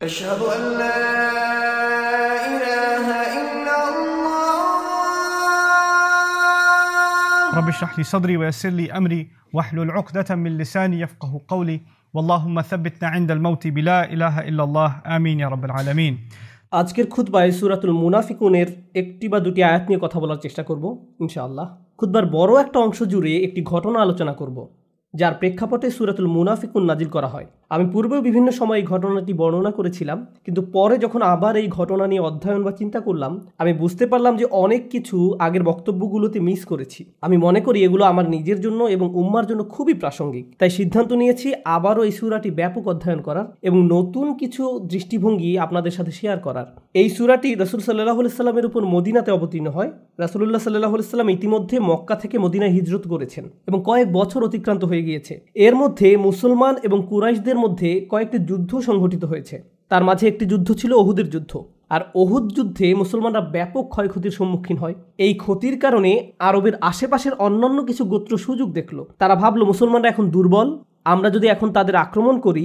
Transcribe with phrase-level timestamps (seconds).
[0.00, 0.96] أشهد أن لا
[2.48, 3.06] إله
[3.40, 4.78] إلا الله
[7.58, 11.80] رب اشرح لي صدري ويسر لي أمري واحلل عقدة من لساني يفقه قولي
[12.14, 16.14] واللهم ثبتنا عند الموت بلا إله إلا الله آمين يا رب العالمين
[16.72, 18.68] আজকের খুতবায় সুরাতুল মুনাফিকুনের
[19.00, 20.84] একটি বা দুটি আয়াত নিয়ে কথা বলার চেষ্টা করব
[21.24, 21.66] ইনশাআল্লাহ
[21.98, 24.58] খুতবার বড় একটা অংশ জুড়ে একটি ঘটনা আলোচনা করব
[25.14, 30.18] যার প্রেক্ষাপটে সুরাতুল মুনাফিকুন নাজিল করা হয় আমি পূর্বেও বিভিন্ন সময় এই ঘটনাটি বর্ণনা করেছিলাম,
[30.44, 33.32] কিন্তু পরে যখন আবার এই ঘটনা নিয়ে অধ্যয়ন বা চিন্তা করলাম,
[33.62, 38.26] আমি বুঝতে পারলাম যে অনেক কিছু আগের বক্তব্যগুলোতে মিস করেছি। আমি মনে করি এগুলো আমার
[38.34, 43.20] নিজের জন্য এবং উম্মার জন্য খুবই প্রাসঙ্গিক। তাই সিদ্ধান্ত নিয়েছি আবারও এই সুরাটি ব্যাপক অধ্যয়ন
[43.28, 46.66] করার এবং নতুন কিছু দৃষ্টিভঙ্গি আপনাদের সাথে শেয়ার করার।
[47.00, 49.90] এই সুরাটি রসুল সাল্লাহ সাল্লামের উপর মদিনাতে অবতীর্ণ হয়।
[50.22, 55.34] রাসুল্লাহ সাল্লাহ সাল্লাম ইতিমধ্যে মক্কা থেকে মদিনায় হিজরত করেছেন এবং কয়েক বছর অতিক্রান্ত হয়ে গিয়েছে।
[55.66, 59.56] এর মধ্যে মুসলমান এবং কুরাইশদের মধ্যে কয়েকটি যুদ্ধ সংঘটিত হয়েছে।
[59.88, 61.52] তার মাঝে একটি যুদ্ধ ছিল ওহুদের যুদ্ধ।
[61.90, 68.04] আর ওহুদ যুদ্ধে মুসলমানরা ব্যাপক ক্ষয়ক্ষতির সম্মুখীন হয়। এই ক্ষতির কারণে আরবের আশেপাশের অন্যান্য কিছু
[68.04, 72.64] গোত্র সুযোগ দেখল। তারা ভাবলো, মুসলমানরা এখন দুর্বল। আমরা যদি এখন তাদের আক্রমণ করি,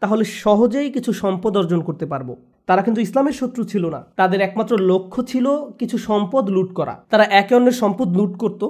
[0.00, 4.74] তাহলে সহজেই কিছু সম্পদ অর্জন করতে পারব। তারা কিন্তু ইসলামের শত্রু ছিল না। তাদের একমাত্র
[4.80, 5.46] লক্ষ্য ছিল
[5.78, 8.62] কিছু সম্পদ লুট করা। তারা একে অন্যের সম্পদ লুট করত।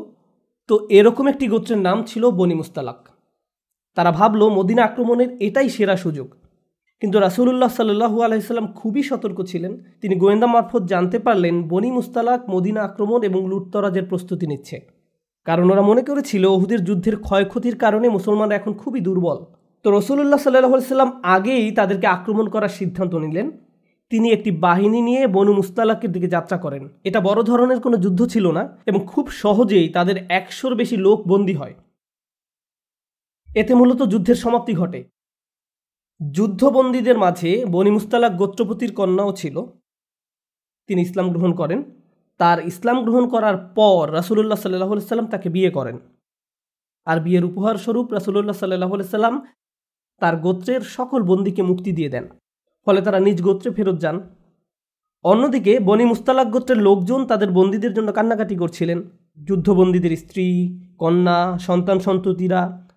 [0.68, 3.08] তো এরকম একটি গোত্রের নাম ছিল বনি মুস্তালাক।
[3.94, 6.34] তারা ভাবলো মদিনা আক্রমণের এটাই সেরা সুযোগ।
[7.00, 12.82] কিন্তু রাসুলুল্লাহ সাল্লু আলাইসাল্লাম খুবই সতর্ক ছিলেন। তিনি গোয়েন্দা মারফত জানতে পারলেন বনি মুস্তালাক মদিনা
[12.82, 14.80] আক্রমণ এবং লুটতরাজের প্রস্তুতি নিচ্ছে।
[15.44, 19.44] কারণ ওরা মনে করেছিল ওহুদের যুদ্ধের ক্ষয়ক্ষতির কারণে মুসলমানরা এখন খুবই দুর্বল।
[19.82, 23.50] তো রসুল্লাহ সাল্লাহ সাল্লাম আগেই তাদেরকে আক্রমণ করার সিদ্ধান্ত নিলেন।
[24.10, 28.50] তিনি একটি বাহিনী নিয়ে বনু মুস্তালাকের দিকে যাত্রা করেন। এটা বড় ধরনের কোনো যুদ্ধ ছিল
[28.50, 31.74] না এবং খুব সহজেই তাদের একশোর বেশি লোক বন্দী হয়।
[33.54, 35.04] এতে মূলত যুদ্ধের সমাপ্তি ঘটে।
[36.30, 39.62] যুদ্ধবন্দীদের মাঝে বনি মুস্তালাক গোত্রপতির কন্যাও ছিল।
[40.86, 41.82] তিনি ইসলাম গ্রহণ করেন।
[42.38, 45.98] তার ইসলাম গ্রহণ করার পর রাসুলুল্লাহ সাল্লাহ সাল্লাম তাকে বিয়ে করেন।
[47.04, 49.46] আর বিয়ের উপহার স্বরূপ রাসুলুল্লাহ সাল্লাহ সাল্লাম
[50.20, 52.28] তার গোত্রের সকল বন্দীকে মুক্তি দিয়ে দেন।
[52.84, 54.20] ফলে তারা নিজ গোত্রে ফেরত যান।
[55.24, 59.02] অন্যদিকে বনি মুস্তালাক গোত্রের লোকজন তাদের বন্দীদের জন্য কান্নাকাটি করছিলেন।
[59.44, 62.91] যুদ্ধবন্দীদের স্ত্রী, কন্যা সন্তান সন্ততিরা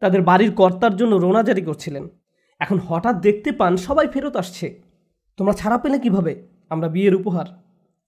[0.00, 2.08] তাদের বাড়ির কর্তার জন্য রোনা জারি করছিলেন।
[2.60, 4.82] এখন হঠাৎ দেখতে পান সবাই ফেরত আসছে।
[5.36, 6.42] তোমরা ছাড়া পেলে কীভাবে?
[6.70, 7.46] আমরা বিয়ের উপহার।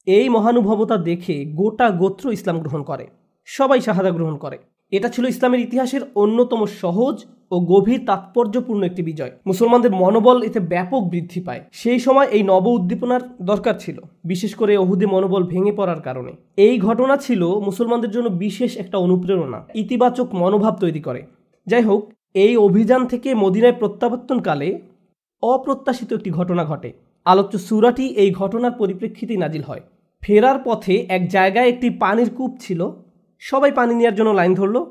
[0.06, 3.06] এই মহানুভবতা দেখে গোটা গোত্র ইসলাম গ্রহণ করে।
[3.44, 4.58] সবাই শাহাদা গ্রহণ করে।
[4.90, 11.02] এটা ছিল ইসলামের ইতিহাসের অন্যতম সহজ ও গভীর তাৎপর্যপূর্ণ একটি বিজয়। মুসলমানদের মনোবল এতে ব্যাপক
[11.02, 16.00] বৃদ্ধি পায়। সেই সময় এই নব উদ্দীপনার দরকার ছিল, বিশেষ করে অহুদে মনোবল ভেঙে পড়ার
[16.00, 21.26] কারণে। এই ঘটনা ছিল মুসলমানদের জন্য বিশেষ একটা অনুপ্রেরণা, ইতিবাচক মনোভাব তৈরি করে।
[21.66, 24.80] যাই হোক এই অভিযান থেকে মদিনায় প্রত্যাবর্তনকালে
[25.42, 26.92] অপ্রত্যাশিত একটি ঘটনা ঘটে।
[27.24, 29.80] আলোচ্য সুরাটি এই ঘটনার পরিপ্রেক্ষিতেই নাজিল হয়।
[30.22, 32.90] ফেরার পথে এক জায়গায় একটি পানির কূপ ছিল।
[33.38, 34.84] সবাই পানি নেওয়ার জন্য লাইন ধরল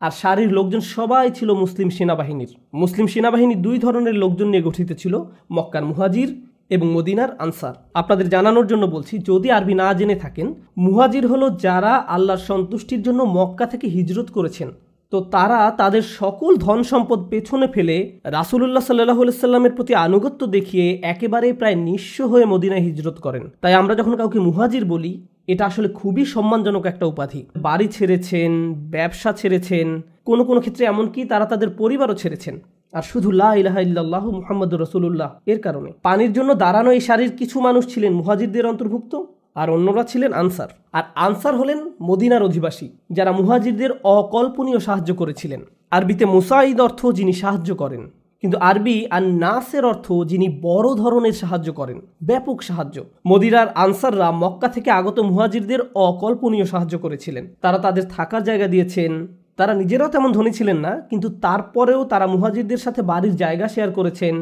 [0.00, 5.24] আর সারির লোকজন সবাই ছিল মুসলিম সেনাবাহিনীর। মুসলিম সেনাবাহিনী দুই ধরনের লোকজন নিয়ে গঠিত ছিল,
[5.52, 11.26] মক্কার মুহাজির এবং মদিনার আনসার। আপনাদের জানানোর জন্য বলছি, যদি আরবি না জেনে থাকেন, মুহাজির
[11.26, 14.72] হলো যারা আল্লাহর সন্তুষ্টির জন্য মক্কা থেকে হিজরত করেছেন।
[15.12, 21.52] তো তারা তাদের সকল ধন সম্পদ পেছনে ফেলে রাসুলুল্লাহ সাল্লাহ সাল্লামের প্রতি আনুগত্য দেখিয়ে একেবারে
[21.52, 26.24] প্রায় নিঃস্ব হয়ে মদিনায় হিজরত করেন। তাই আমরা যখন কাউকে মুহাজির বলি, এটা আসলে খুবই
[26.24, 32.58] সম্মানজনক একটা উপাধি। বাড়ি ছেড়েছেন, ব্যবসা ছেড়েছেন, কোনো কোনো ক্ষেত্রে এমনকি তারা তাদের পরিবারও ছেড়েছেন।
[32.92, 38.12] আর শুধু লাহ মুহাম্মদ রসুল্লাহ এর কারণে। পানির জন্য দাঁড়ানো এই শাড়ির কিছু মানুষ ছিলেন
[38.12, 39.12] মুহাজিরদের অন্তর্ভুক্ত।
[39.56, 41.78] আর অন্যরা ছিলেন আনসার। আর আনসার হলেন
[42.08, 45.60] মদিনার অধিবাসী, যারা মুহাজিরদের অকল্পনীয় সাহায্য করেছিলেন।
[45.90, 48.02] আরবিতে মুসাইদ অর্থ যিনি সাহায্য করেন,
[48.42, 52.96] কিন্তু আরবি আর নাসের অর্থ যিনি বড় ধরনের সাহায্য করেন, ব্যাপক সাহায্য।
[53.30, 59.12] মদিরার আনসাররা মক্কা থেকে আগত মুহাজিরদের অকল্পনীয় সাহায্য করেছিলেন। তারা তাদের থাকার জায়গা দিয়েছেন।
[59.58, 64.34] তারা নিজেরাও তেমন ধনী ছিলেন না, কিন্তু তারপরেও তারা মুহাজিরদের সাথে বাড়ির জায়গা শেয়ার করেছেন,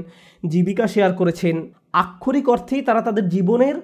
[0.49, 1.57] জীবিকা শেয়ার করেছেন।
[2.03, 3.77] আক্ষরিক অর্থেই তারা তাদের জীবনের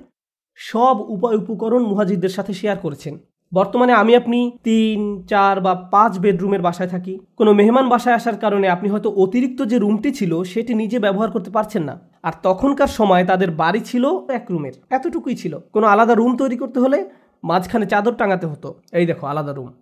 [0.61, 3.19] সব উপায় উপকরণ মুহাজিদদের সাথে শেয়ার করেছেন।
[3.53, 8.69] বর্তমানে আমি আপনি তিন, চার বা পাঁচ বেডরুমের বাসায় থাকি। কোনো মেহমান বাসায় আসার কারণে
[8.69, 13.25] আপনি হয়তো অতিরিক্ত যে রুমটি ছিল, সেটি নিজে ব্যবহার করতে পারছেন না। আর তখনকার সময়
[13.25, 17.11] তাদের বাড়ি ছিল এক রুমের এতটুকুই ছিল। কোনো আলাদা রুম তৈরি করতে হলে
[17.45, 19.73] মাঝখানে চাদর টাঙাতে হতো। এই দেখো, আলাদা রুম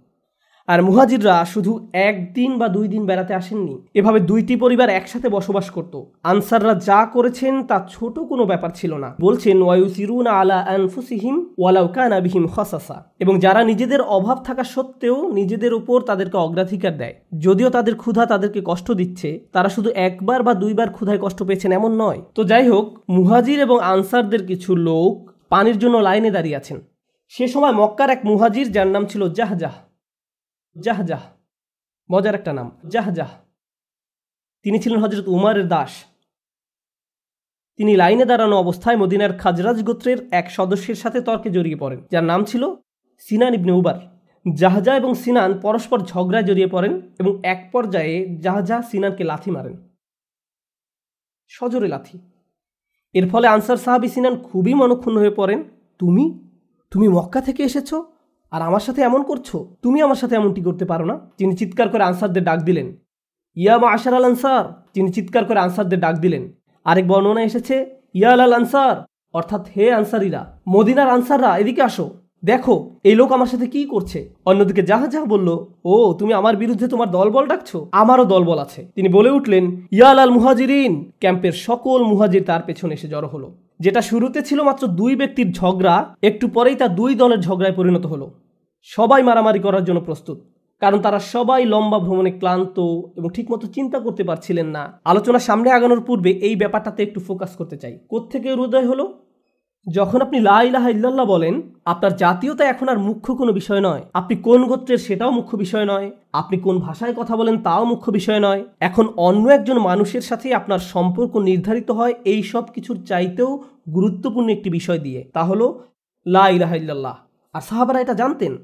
[0.67, 6.03] আর মুহাজিররা শুধু একদিন বা দুই দিন বেড়াতে আসেননি। এভাবে দুইটি পরিবার একসাথে বসবাস করত।
[6.23, 12.21] আনসাররা যা করেছেন তা ছোট কোনো ব্যাপার ছিল না। বলছেন, ওয়ায়ুসিরুনা আলা আনফুসিহিম ওয়ালাউ কানা
[12.21, 17.95] বিহিম খসাসা। এবং যারা নিজেদের অভাব থাকা সত্ত্বেও নিজেদের উপর তাদেরকে অগ্রাধিকার দেয়। যদিও তাদের
[17.95, 22.45] ক্ষুধা তাদেরকে কষ্ট দিচ্ছে, তারা শুধু একবার বা দুইবার ক্ষুধায় কষ্ট পেয়েছেন এমন নয়। তো
[22.45, 26.81] যাই হোক, মুহাজির এবং আনসারদের কিছু লোক পানির জন্য লাইনে দাঁড়িয়ে আছেন।
[27.29, 29.73] সে সময় মক্কার এক মুহাজির, যার নাম ছিল জাহজাহ।
[30.81, 31.23] জাহজাহ
[32.13, 33.29] মজার একটা নাম জাহজাহ
[34.63, 36.05] তিনি ছিলেন হজরত উমারের দাস।
[37.77, 42.45] তিনি লাইনে দাঁড়ানো অবস্থায় মদিনার খাজরাজ গোত্রের এক সদস্যের সাথে তর্কে জড়িয়ে পড়েন, যার নাম
[42.45, 42.63] ছিল
[43.19, 43.99] সিনান ইবনে উবার।
[44.55, 49.89] জাহাজা এবং সিনান পরস্পর ঝগড়ায় জড়িয়ে পড়েন এবং এক পর্যায়ে জাহাজা সিনানকে লাথি মারেন।
[51.49, 52.19] সজোরে লাথি।
[53.13, 55.65] এর ফলে আনসার সাহাবি সিনান খুবই মনক্ষুণ্ণ হয়ে পড়েন,
[55.99, 56.49] তুমি?
[56.91, 57.95] তুমি মক্কা থেকে এসেছ?
[58.51, 59.57] আর আমার সাথে এমন করছ?
[59.83, 61.19] তুমি আমার সাথে এমনটি করতে পারো না?
[61.37, 62.97] তিনি চিৎকার করে আনসারদের ডাক দিলেন।
[63.57, 66.53] ইয়া মা আশার আল আনসার, তিনি চিৎকার করে আনসারদের ডাক দিলেন।
[66.85, 68.97] আরেক বর্ণনা এসেছে, ইয়া আল আনসার,
[69.33, 72.11] অর্থাৎ হে আনসারিরা, মদিনার আনসাররা, এদিকে আসো।
[72.45, 74.35] দেখো, এই লোক আমার সাথে কি করছে?
[74.45, 77.89] অন্যদিকে যাহা যাহা বলল, ও, তুমি আমার বিরুদ্ধে তোমার দলবল ডাকছো?
[77.93, 83.09] আমারও দলবল আছে। তিনি বলে উঠলেন ইয়াল আল মুহাজিরিন, ক্যাম্পের সকল মুহাজির তার পেছনে এসে
[83.09, 87.77] জড়ো হলো। যেটা শুরুতে ছিল মাত্র দুই ব্যক্তির ঝগড়া, একটু পরেই তা দুই দলের ঝগড়ায়
[87.77, 88.27] পরিণত হলো।
[88.91, 90.39] সবাই মারামারি করার জন্য প্রস্তুত,
[90.83, 92.77] কারণ তারা সবাই লম্বা ভ্রমণে ক্লান্ত
[93.19, 97.77] এবং ঠিকমতো চিন্তা করতে পারছিলেন না। আলোচনা সামনে আগানোর পূর্বে এই ব্যাপারটাতে একটু ফোকাস করতে
[97.77, 99.05] চাই। কোত্থেকে হৃদয় হলো?
[99.93, 104.37] যখন আপনি লা ইলাহা ইল্লাল্লাহ বলেন, আপনার জাতীয়তা এখন আর মুখ্য কোনো বিষয় নয়। আপনি
[104.37, 108.65] কোন গোত্রের সেটাও মুখ্য বিষয় নয়। আপনি কোন ভাষায় কথা বলেন তাও মুখ্য বিষয় নয়।
[108.81, 114.71] এখন অন্য একজন মানুষের সাথে আপনার সম্পর্ক নির্ধারিত হয় এই সব কিছুর চাইতেও গুরুত্বপূর্ণ একটি
[114.71, 115.85] বিষয় দিয়ে। তা হলো
[116.27, 117.17] লা ইলাহা ইল্লাল্লাহ।
[117.53, 118.57] আর সাহাবারা এটা জানতেন।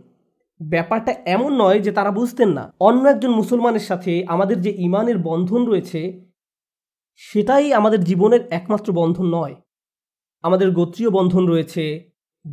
[0.63, 5.67] ব্যাপারটা এমন নয় যে তারা বুঝতেন না। অন্য একজন মুসলমানের সাথে আমাদের যে ইমানের বন্ধন
[5.67, 6.25] রয়েছে,
[7.17, 9.55] সেটাই আমাদের জীবনের একমাত্র বন্ধন নয়।
[10.45, 11.85] আমাদের গোত্রীয় বন্ধন রয়েছে,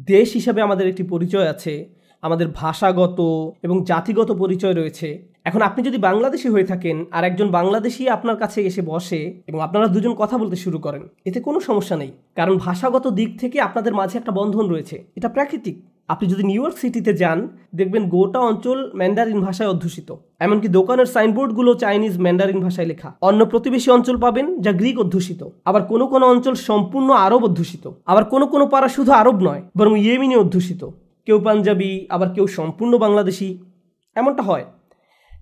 [0.07, 1.73] দেশ হিসাবে আমাদের একটি পরিচয় আছে,
[2.21, 3.19] আমাদের ভাষাগত
[3.63, 8.61] এবং জাতিগত পরিচয় রয়েছে। এখন আপনি যদি বাংলাদেশি হয়ে থাকেন, আর একজন বাংলাদেশি আপনার কাছে
[8.61, 13.05] এসে বসে এবং আপনারা দুজন কথা বলতে শুরু করেন, এতে কোনো সমস্যা নেই। কারণ ভাষাগত
[13.07, 15.77] দিক থেকে আপনাদের মাঝে একটা বন্ধন রয়েছে, এটা প্রাকৃতিক।
[16.09, 21.73] আপনি যদি নিউ ইয়র্ক সিটিতে যান, দেখবেন গোটা অঞ্চল ম্যান্ডারিন ভাষায় অধ্যুষিত। এমনকি দোকানের সাইনবোর্ডগুলো
[21.73, 26.53] চাইনিজ ম্যান্ডারিন ভাষায় লেখা। অন্য প্রতিবেশী অঞ্চল পাবেন যা গ্রিক অধ্যুষিত। আবার কোনো কোনো অঞ্চল
[26.53, 30.89] সম্পূর্ণ আরব অধ্যুষিত। আবার কোনো কোনো পাড়া শুধু আরব নয়, বরং ইয়েমিনি অধ্যুষিত।
[31.25, 33.57] কেউ পাঞ্জাবি, আবার কেউ সম্পূর্ণ বাংলাদেশি।
[34.15, 34.65] এমনটা হয়।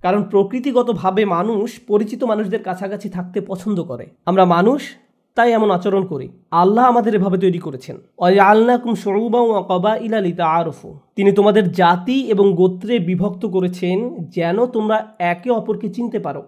[0.01, 4.81] কারণ প্রকৃতিগতভাবে মানুষ পরিচিত মানুষদের কাছাকাছি থাকতে পছন্দ করে। আমরা মানুষ
[5.37, 7.95] তাই এমন আচরণ করি। আল্লাহ আমাদের এভাবে তৈরি করেছেন।
[8.51, 13.97] আল্লাকুম সরুবা ও কবা ইলালিতা আরফু তিনি তোমাদের জাতি এবং গোত্রে বিভক্ত করেছেন
[14.35, 16.41] যেন তোমরা একে অপরকে চিনতে পারো।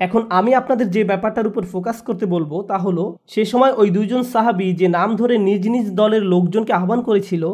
[0.00, 4.22] এখন আমি আপনাদের যে ব্যাপারটার উপর ফোকাস করতে বলব তা হলো, সে সময় ওই দুইজন
[4.32, 7.44] সাহাবি যে নাম ধরে নিজ নিজ দলের লোকজনকে আহ্বান করেছিল,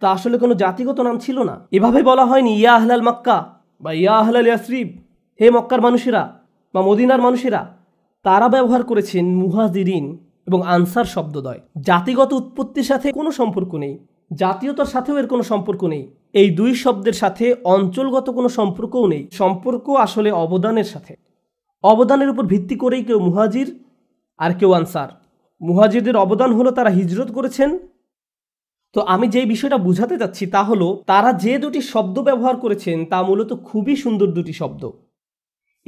[0.00, 3.38] তা আসলে কোনো জাতিগত নাম ছিল না। এভাবে বলা হয়নি, ইয়া আহলাল মক্কা
[3.80, 4.88] বা ইয়া আহলাল ইয়াসরিব
[5.40, 6.22] হে মক্কার মানুষেরা
[6.74, 7.60] বা মদিনার মানুষেরা
[8.24, 10.06] তারা ব্যবহার করেছেন মুহাজিরিন
[10.48, 13.94] এবং আনসার শব্দদয় জাতিগত উৎপত্তির সাথে কোনো সম্পর্ক নেই,
[14.30, 16.04] জাতীয়তার সাথেও এর কোনো সম্পর্ক নেই।
[16.34, 21.12] এই দুই শব্দের সাথে অঞ্চলগত কোনো সম্পর্কও নেই, সম্পর্ক আসলে অবদানের সাথে।
[21.84, 23.68] অবদানের উপর ভিত্তি করেই কেউ মুহাজির
[24.38, 25.10] আর কেউ আনসার।
[25.60, 27.70] মুহাজিরদের অবদান হলো তারা হিজরত করেছেন।
[28.94, 33.18] তো আমি যে বিষয়টা বুঝাতে যাচ্ছি তা হলো, তারা যে দুটি শব্দ ব্যবহার করেছেন তা
[33.22, 34.82] মূলত খুবই সুন্দর দুটি শব্দ।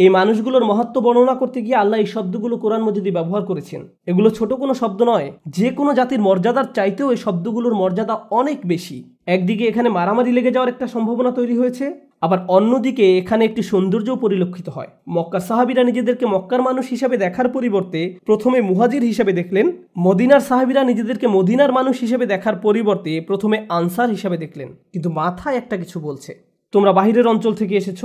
[0.03, 3.81] এই মানুষগুলোর মহত্ব বর্ণনা করতে গিয়ে আল্লাহ এই শব্দগুলো কোরআন মজিদে ব্যবহার করেছেন।
[4.11, 8.99] এগুলো ছোট কোনো শব্দ নয়, যে কোনো জাতির মর্যাদার চাইতেও এই শব্দগুলোর মর্যাদা অনেক বেশি।
[9.27, 11.87] একদিকে এখানে মারামারি লেগে যাওয়ার একটা সম্ভাবনা তৈরি হয়েছে,
[12.21, 18.01] আবার অন্যদিকে এখানে একটি সৌন্দর্যও পরিলক্ষিত হয়। মক্কা সাহাবিরা নিজেদেরকে মক্কার মানুষ হিসাবে দেখার পরিবর্তে
[18.27, 19.67] প্রথমে মুহাজির হিসাবে দেখলেন,
[19.99, 25.77] মদিনার সাহাবিরা নিজেদেরকে মদিনার মানুষ হিসেবে দেখার পরিবর্তে প্রথমে আনসার হিসাবে দেখলেন। কিন্তু মাথায় একটা
[25.77, 26.33] কিছু বলছে।
[26.75, 28.03] তোমরা বাহিরের অঞ্চল থেকে এসেছ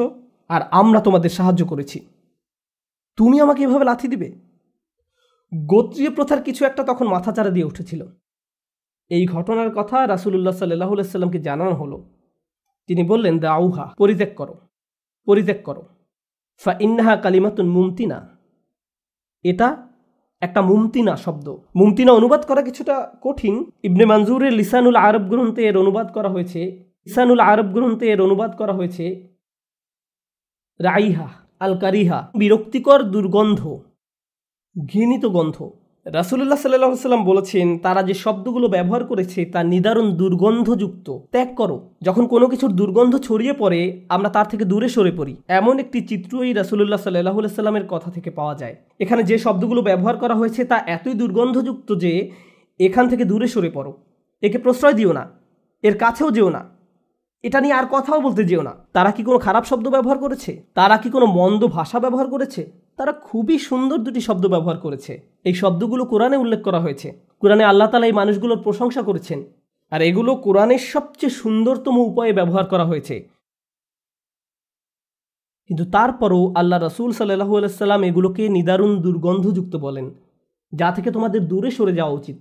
[0.49, 2.07] আর আমরা তোমাদের সাহায্য করেছি।
[3.15, 4.31] তুমি আমাকে এভাবে লাথি দিবে?
[5.65, 8.05] গোত্রীয় প্রথার কিছু একটা তখন মাথাচাড়া দিয়ে উঠেছিল।
[9.09, 12.09] এই ঘটনার কথা রাসুলুল্লাহ সাল্লাহ সাল্লামকে জানানো হলো।
[12.87, 14.55] তিনি বললেন, দাউহা, পরিত্যাগ করো
[15.25, 15.83] পরিত্যাগ করো।
[16.63, 18.37] ফা ইন্নাহা কালিমাতুন মুমতিনা।
[19.43, 19.87] এটা
[20.41, 26.13] একটা মুমতিনা শব্দ। মুমতিনা অনুবাদ করা কিছুটা কঠিন। ইবনে মানজুরের লিসানুল আরব গ্রন্থে এর অনুবাদ
[26.13, 29.34] করা হয়েছে। লিসানুল আরব গ্রন্থে এর অনুবাদ করা হয়েছে
[30.79, 31.29] রাইহা
[31.59, 33.77] আল কারিহা বিরক্তিকর দুর্গন্ধ,
[34.89, 35.69] ঘৃণিত গন্ধ।
[36.05, 42.27] রাসুল্লাহ সাল্লাহ সাল্লাম বলেছেন, তারা যে শব্দগুলো ব্যবহার করেছে, তা নিদারুণ দুর্গন্ধযুক্ত। ত্যাগ করো, যখন
[42.27, 46.53] কোনো কিছুর দুর্গন্ধ ছড়িয়ে পড়ে, আমরা তার থেকে দূরে সরে পড়ি। এমন একটি চিত্র এই
[46.53, 51.13] রাসুল্লাহ সাল্লাহ সাল্লামের কথা থেকে পাওয়া যায়। এখানে যে শব্দগুলো ব্যবহার করা হয়েছে, তা এতই
[51.13, 52.31] দুর্গন্ধযুক্ত যে,
[52.79, 53.97] এখান থেকে দূরে সরে পড়ো।
[54.41, 55.31] একে প্রশ্রয় দিও না,
[55.83, 56.74] এর কাছেও যেও না।
[57.45, 60.51] এটা নিয়ে আর কথাও বলতে যেও না। তারা কি কোনো খারাপ শব্দ ব্যবহার করেছে?
[60.73, 62.61] তারা কি কোনো মন্দ ভাষা ব্যবহার করেছে?
[62.97, 67.07] তারা খুবই সুন্দর দুটি শব্দ ব্যবহার করেছে। এই শব্দগুলো কোরআনে উল্লেখ করা হয়েছে।
[67.39, 69.39] কোরআনে আল্লাহ তালা এই মানুষগুলোর প্রশংসা করেছেন।
[69.91, 73.15] আর এগুলো কোরআনের সবচেয়ে সুন্দরতম উপায়ে ব্যবহার করা হয়েছে।
[75.67, 80.05] কিন্তু তারপরও আল্লাহ রসুল সাল্লাহু আলাইসাল্লাম এগুলোকে নিদারুণ দুর্গন্ধযুক্ত বলেন।
[80.73, 82.37] যা থেকে তোমাদের দূরে সরে যাওয়া উচিত।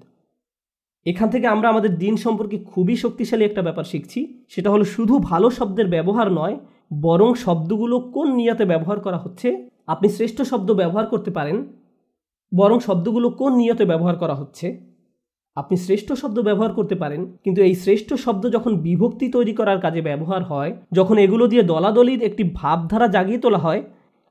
[1.06, 5.50] এখান থেকে আমরা আমাদের দিন সম্পর্কে খুবই শক্তিশালী একটা ব্যাপার শিখছি। সেটা হলো শুধু ভালো
[5.50, 6.56] শব্দের ব্যবহার নয়,
[7.06, 9.48] বরং শব্দগুলো কোন নিয়াতে ব্যবহার করা হচ্ছে,
[9.86, 11.56] আপনি শ্রেষ্ঠ শব্দ ব্যবহার করতে পারেন,
[12.54, 14.66] বরং শব্দগুলো কোন নিয়তে ব্যবহার করা হচ্ছে।
[15.56, 20.00] আপনি শ্রেষ্ঠ শব্দ ব্যবহার করতে পারেন, কিন্তু এই শ্রেষ্ঠ শব্দ যখন বিভক্তি তৈরি করার কাজে
[20.00, 23.82] ব্যবহার হয়, যখন এগুলো দিয়ে দলাদলির একটি ভাবধারা জাগিয়ে তোলা হয়,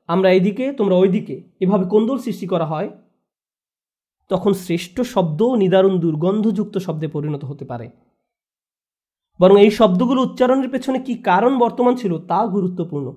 [0.08, 2.88] আমরা এইদিকে তোমরা ওইদিকে, এভাবে কোন্দল সৃষ্টি করা হয়।
[4.28, 7.90] তখন শ্রেষ্ঠ শব্দও নিদারুণ দুর্গন্ধযুক্ত শব্দে পরিণত হতে পারে।
[9.40, 13.14] বরং এই শব্দগুলো উচ্চারণের পেছনে কি কারণ বর্তমান ছিল তা গুরুত্বপূর্ণ।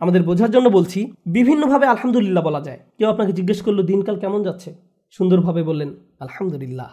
[0.00, 4.74] আমাদের বোঝার জন্য বলছি, বিভিন্নভাবে আলহামদুলিল্লাহ বলা যায়। কেউ আপনাকে জিজ্ঞেস করল, দিনকাল কেমন যাচ্ছে?
[5.10, 6.90] সুন্দরভাবে বললেন, আলহামদুলিল্লাহ।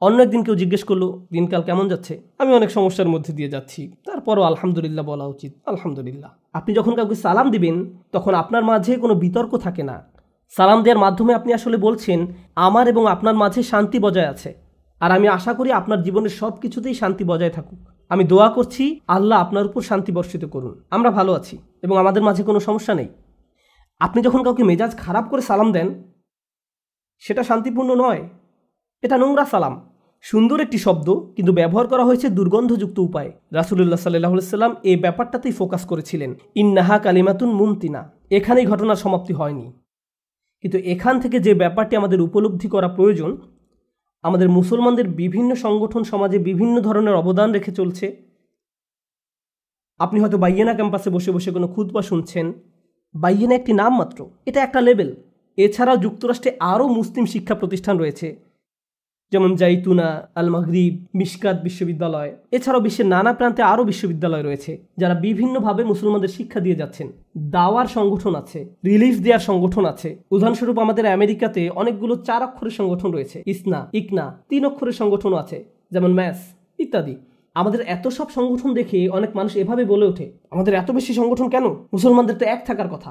[0.00, 2.22] অন্য একদিন কেউ জিজ্ঞেস করল, দিনকাল কেমন যাচ্ছে?
[2.38, 7.50] আমি অনেক সমস্যার মধ্যে দিয়ে যাচ্ছি। তারপরও আলহামদুলিল্লাহ বলা উচিত, আলহামদুলিল্লাহ। আপনি যখন কাউকে সালাম
[7.50, 10.15] দিবেন, তখন আপনার মাঝে কোনো বিতর্ক থাকে না।
[10.48, 14.54] সালাম দেওয়ার মাধ্যমে আপনি আসলে বলছেন, আমার এবং আপনার মাঝে শান্তি বজায় আছে।
[15.00, 19.40] আর আমি আশা করি আপনার জীবনের সব কিছুতেই শান্তি বজায় থাকুক। আমি দোয়া করছি, আল্লাহ
[19.40, 23.08] আপনার উপর শান্তি বর্ষিত করুন। আমরা ভালো আছি এবং আমাদের মাঝে কোনো সমস্যা নেই।
[24.00, 26.12] আপনি যখন কাউকে মেজাজ খারাপ করে সালাম দেন,
[27.18, 28.28] সেটা শান্তিপূর্ণ নয়।
[29.02, 29.90] এটা নোংরা সালাম।
[30.22, 35.84] সুন্দর একটি শব্দ, কিন্তু ব্যবহার করা হয়েছে দুর্গন্ধযুক্ত উপায়ে। রাসুলুল্লাহ সাল্লাহ সাল্লাম এই ব্যাপারটাতেই ফোকাস
[35.86, 39.72] করেছিলেন। ইন্নাহা কালিমাতুন মুমতিনা। এখানেই ঘটনার সমাপ্তি হয়নি।
[40.66, 43.36] কিন্তু এখান থেকে যে ব্যাপারটি আমাদের উপলব্ধি করা প্রয়োজন,
[44.22, 48.16] আমাদের মুসলমানদের বিভিন্ন সংগঠন সমাজে বিভিন্ন ধরনের অবদান রেখে চলছে।
[49.98, 52.52] আপনি হয়তো বাইয়েনা ক্যাম্পাসে বসে বসে কোনো খুদবা শুনছেন।
[53.14, 55.16] বাইয়েনা একটি নাম মাত্র এটা একটা লেভেল
[55.56, 58.45] এছাড়াও যুক্তরাষ্ট্রে আরও মুসলিম শিক্ষা প্রতিষ্ঠান রয়েছে।
[59.32, 65.84] যেমন জাইতুনা আল মাগরিব মিশকাত বিশ্ববিদ্যালয়। এছাড়াও বিশ্বের নানা প্রান্তে আরও বিশ্ববিদ্যালয় রয়েছে, যারা বিভিন্নভাবে
[65.84, 72.14] মুসলমানদের শিক্ষা দিয়ে যাচ্ছেন। দাওয়ার সংগঠন আছে, রিলিফ দেওয়ার সংগঠন আছে। উদাহরণস্বরূপ আমাদের আমেরিকাতে অনেকগুলো
[72.16, 76.38] চার অক্ষরের সংগঠন রয়েছে, ইসনা, ইকনা, তিন অক্ষরের সংগঠনও আছে, যেমন ম্যাস,
[76.78, 77.16] ইত্যাদি।
[77.54, 81.66] আমাদের এত সব সংগঠন দেখে অনেক মানুষ এভাবে বলে ওঠে, আমাদের এত বেশি সংগঠন কেন?
[81.94, 83.10] মুসলমানদের তো এক থাকার কথা।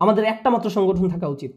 [0.00, 1.52] আমাদের একটা মাত্র সংগঠন থাকা উচিত।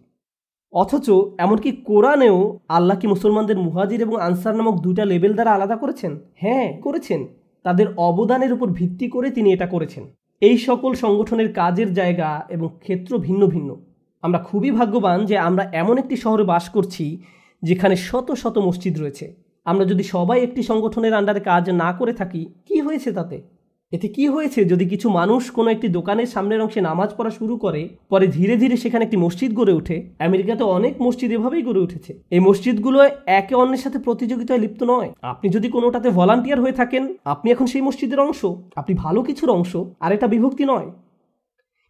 [0.74, 6.20] অথচ এমনকি কোরআনেও আল্লাহ কি মুসলমানদের মুহাজির এবং আনসার নামক দুইটা লেভেল দ্বারা আলাদা করেছেন?
[6.36, 7.28] হ্যাঁ করেছেন।
[7.64, 10.04] তাদের অবদানের উপর ভিত্তি করে তিনি এটা করেছেন।
[10.42, 13.76] এই সকল সংগঠনের কাজের জায়গা এবং ক্ষেত্র ভিন্ন ভিন্ন।
[14.22, 17.24] আমরা খুবই ভাগ্যবান যে আমরা এমন একটি শহরে বাস করছি
[17.64, 19.36] যেখানে শত শত মসজিদ রয়েছে।
[19.66, 23.42] আমরা যদি সবাই একটি সংগঠনের আন্ডারে কাজ না করে থাকি, কি হয়েছে তাতে?
[23.92, 24.66] এতে কি হয়েছে?
[24.66, 28.78] যদি কিছু মানুষ কোনো একটি দোকানের সামনের অংশে নামাজ পড়া শুরু করে, পরে ধীরে ধীরে
[28.78, 33.80] সেখানে একটি মসজিদ গড়ে ওঠে। আমেরিকাতে অনেক মসজিদ এভাবেই গড়ে উঠেছে। এই মসজিদগুলো একে অন্যের
[33.80, 38.46] সাথে প্রতিযোগিতায় লিপ্ত নয়। আপনি যদি কোনোটাতে ভলান্টিয়ার হয়ে থাকেন, আপনি এখন সেই মসজিদের অংশ।
[38.76, 40.92] আপনি ভালো কিছুর অংশ, আর এটা বিভক্তি নয়।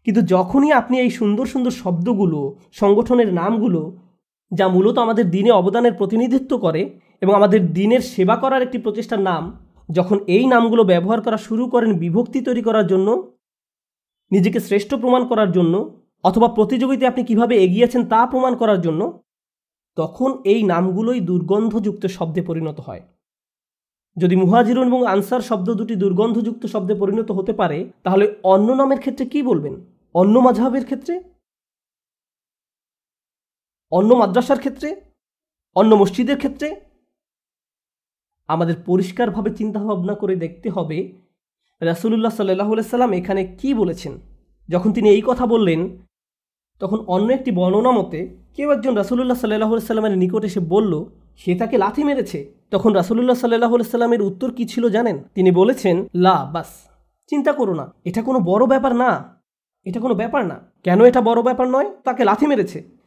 [0.06, 3.98] কিন্তু যখনই আপনি এই সুন্দর সুন্দর শব্দগুলো, সংগঠনের নামগুলো,
[4.52, 6.90] যা মূলত আমাদের দিনে অবদানের প্রতিনিধিত্ব করে
[7.22, 12.00] এবং আমাদের দিনের সেবা করার একটি প্রচেষ্টার নাম যখন এই নামগুলো ব্যবহার করা শুরু করেন
[12.00, 13.34] বিভক্তি তৈরি করার জন্য,
[14.32, 19.22] নিজেকে শ্রেষ্ঠ প্রমাণ করার জন্য, অথবা প্রতিযোগিতায় আপনি কীভাবে এগিয়েছেন তা প্রমাণ করার জন্য,
[19.96, 23.02] তখন এই নামগুলোই দুর্গন্ধযুক্ত শব্দে পরিণত হয়।
[24.18, 29.26] যদি মুহাজিরুন এবং আনসার শব্দ দুটি দুর্গন্ধযুক্ত শব্দে পরিণত হতে পারে, তাহলে অন্য নামের ক্ষেত্রে
[29.26, 29.86] কি বলবেন?
[30.14, 31.24] অন্য মাঝহাবের ক্ষেত্রে?
[33.92, 35.02] অন্য মাদ্রাসার ক্ষেত্রে?
[35.76, 36.89] অন্য মসজিদের ক্ষেত্রে?
[38.50, 41.12] আমাদের পরিষ্কারভাবে চিন্তাভাবনা করে দেখতে হবে।
[41.82, 44.20] রাসুলুল্লাহ সাল্লাহ সাল্লাম এখানে কি বলেছেন?
[44.70, 45.98] যখন তিনি এই কথা বললেন,
[46.80, 51.06] তখন অন্য একটি বর্ণনা মতে কেউ একজন রাসুলুল্লাহ সাল্লাহ সাল্লামের নিকট এসে বলল,
[51.38, 55.24] সে তাকে লাথি মেরেছে। তখন রাসুলুল্লাহ সাল্লাহ সাল্লামের উত্তর কি ছিল জানেন?
[55.36, 56.68] তিনি বলেছেন, লা, বাস।
[57.28, 59.42] চিন্তা করো না। এটা কোনো বড় ব্যাপার না।
[59.84, 61.92] এটা কোনো ব্যাপার না। কেন এটা বড় ব্যাপার নয়?
[62.04, 62.99] তাকে লাথি মেরেছে।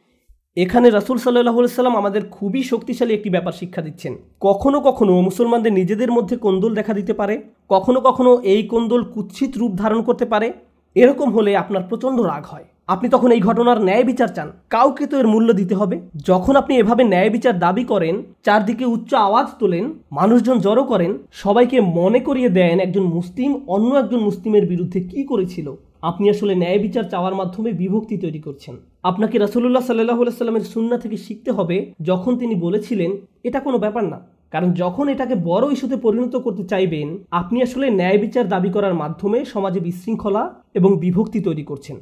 [0.57, 6.11] এখানে রাসুল সাল্লাহ সাল্লাম আমাদের খুবই শক্তিশালী একটি ব্যাপার শিক্ষা দিচ্ছেন। কখনো কখনো মুসলমানদের নিজেদের
[6.11, 10.53] মধ্যে কোন্দল দেখা দিতে পারে, কখনো কখনো এই কোন্দল কুৎসিত রূপ ধারণ করতে পারে।
[10.95, 15.17] এরকম হলে আপনার প্রচণ্ড রাগ হয়। আপনি তখন এই ঘটনার ন্যায় বিচার চান। কাউকে তো
[15.17, 19.93] এর মূল্য দিতে হবে। যখন আপনি এভাবে ন্যায় বিচার দাবি করেন, চারদিকে উচ্চ আওয়াজ তোলেন,
[20.11, 25.75] মানুষজন জড়ো করেন, সবাইকে মনে করিয়ে দেন একজন মুসলিম অন্য একজন মুসলিমের বিরুদ্ধে কি করেছিল।
[26.03, 31.17] আপনি আসলে ন্যায় বিচার চাওয়ার মাধ্যমে বিভক্তি তৈরি করছেন। আপনাকে রাসুল্লাহ সাল্লাহ সাল্লামের সুন্না থেকে
[31.17, 36.35] শিখতে হবে, যখন তিনি বলেছিলেন, এটা কোনো ব্যাপার না। কারণ যখন এটাকে বড় ইস্যুতে পরিণত
[36.35, 41.95] করতে চাইবেন, আপনি আসলে ন্যায় বিচার দাবি করার মাধ্যমে সমাজে বিশৃঙ্খলা এবং বিভক্তি তৈরি করছেন।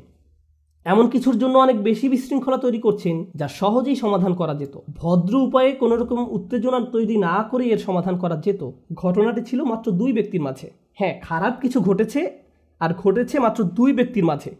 [0.86, 5.72] এমন কিছুর জন্য অনেক বেশি বিশৃঙ্খলা তৈরি করছেন, যা সহজেই সমাধান করা যেত। ভদ্র উপায়ে
[5.72, 10.41] কোনো রকম উত্তেজনা তৈরি না করে এর সমাধান করা যেত। ঘটনাটি ছিল মাত্র দুই ব্যক্তির
[10.41, 12.40] মাঝে। হ্যাঁ খারাপ কিছু ঘটেছে
[12.81, 14.51] আর ঘটেছে মাত্র দুই ব্যক্তির মাঝে।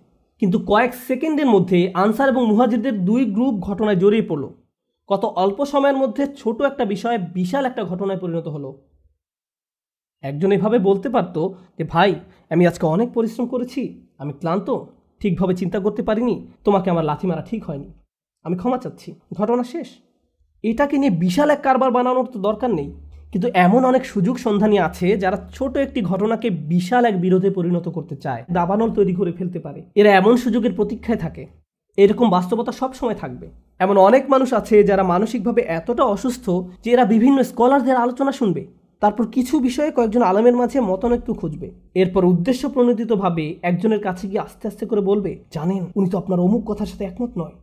[0.42, 4.46] কিন্তু কয়েক সেকেন্ডের মধ্যে আনসার এবং মুহাজিরদের দুই গ্রুপ ঘটনায় জড়িয়ে পড়ল।
[5.10, 8.70] কত অল্প সময়ের মধ্যে ছোট একটা বিষয়ে বিশাল একটা ঘটনায় পরিণত হলো।
[10.22, 11.42] একজন এভাবে বলতে পারতো
[11.78, 12.16] যে, ভাই,
[12.50, 13.82] আমি আজকে অনেক পরিশ্রম করেছি,
[14.18, 14.70] আমি ক্লান্ত,
[15.20, 17.94] ঠিকভাবে চিন্তা করতে পারিনি, তোমাকে আমার লাথি মারা ঠিক হয়নি।
[18.44, 19.88] আমি ক্ষমা চাচ্ছি, ঘটনা শেষ।
[20.64, 22.90] এটাকে নিয়ে বিশাল এক কারবার বানানোর তো দরকার নেই।
[23.34, 28.16] কিন্তু এমন অনেক সুযোগ সন্ধানী আছে যারা ছোট একটি ঘটনাকে বিশাল এক বিরোধে পরিণত করতে
[28.16, 31.44] চায়, দাবানল তৈরি করে ফেলতে পারে। এরা এমন সুযোগের প্রতীক্ষায় থাকে,
[31.98, 33.48] এরকম বাস্তবতা সব সময় থাকবে।
[33.80, 36.46] এমন অনেক মানুষ আছে যারা মানসিকভাবে এতটা অসুস্থ
[36.84, 38.64] যে এরা বিভিন্ন স্কলারদের আলোচনা শুনবে,
[39.02, 41.68] তারপর কিছু বিষয়ে কয়েকজন আলমের মাঝে মতানৈক্য খুঁজবে।
[42.02, 46.62] এরপর উদ্দেশ্য প্রণোদিতভাবে একজনের কাছে গিয়ে আস্তে আস্তে করে বলবে, জানেন, উনি তো আপনার অমুক
[46.70, 47.56] কথার সাথে একমত নয়।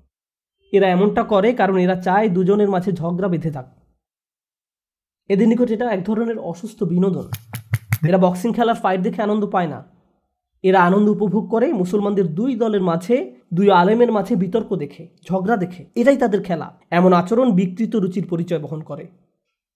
[0.72, 3.66] এরা এমনটা করে কারণ এরা চায় দুজনের মাঝে ঝগড়া বেঁধে থাক
[5.28, 7.30] এদের নিকট এটা এক ধরনের অসুস্থ বিনোদন।
[8.08, 9.84] এরা বক্সিং খেলার ফাইট দেখে আনন্দ পায় না।
[10.62, 15.86] এরা আনন্দ উপভোগ করে, মুসলমানদের দুই দলের মাঝে, দুই আলেমের মাঝে বিতর্ক দেখে, ঝগড়া দেখে।
[15.94, 19.08] এটাই তাদের খেলা। এমন আচরণ বিকৃত রুচির পরিচয় বহন করে।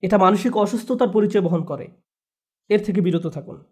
[0.03, 1.89] এটা মানসিক অসুস্থতার পরিচয় বহন করে।
[2.69, 3.65] এর থেকে বিরত থাকুন।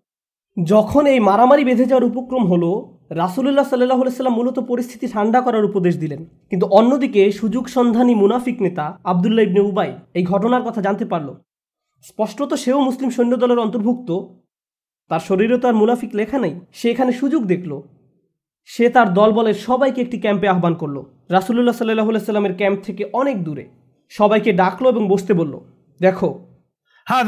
[0.62, 5.96] যখন এই মারামারি বেঁধে যাওয়ার উপক্রম হলো, রাসুলুল্লাহ সাল্লাহ সাল্লাম মূলত পরিস্থিতি ঠান্ডা করার উপদেশ
[5.96, 11.34] দিলেন। কিন্তু অন্যদিকে সুযোগ সন্ধানী মুনাফিক নেতা আবদুল্লাহ ইবনে উবাই এই ঘটনার কথা জানতে পারল।
[12.02, 14.10] স্পষ্টত সেও মুসলিম সৈন্যদলের অন্তর্ভুক্ত।
[15.08, 17.82] তার শরীরে তো আর মুনাফিক লেখা নেই। সে এখানে সুযোগ দেখল।
[18.64, 23.64] সে তার দলবলের সবাইকে একটি ক্যাম্পে আহ্বান করল। রাসুল্লাহ সাল্লাহ সাল্লামের ক্যাম্প থেকে অনেক দূরে।
[24.08, 25.60] সবাইকে ডাকলো এবং বসতে বলল,
[26.00, 26.28] দেখো
[27.06, 27.24] হ্যাঁ